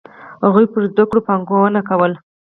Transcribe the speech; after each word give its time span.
هغوی 0.45 0.65
پر 0.71 0.81
زده 0.91 1.03
کړو 1.09 1.21
پانګونه 1.27 1.81
کوله. 1.89 2.17